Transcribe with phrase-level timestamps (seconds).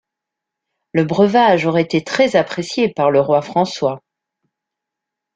[0.93, 4.01] Le breuvage aurait été très apprécié par le roi François.